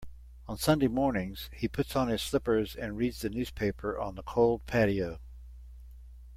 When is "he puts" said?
1.53-1.95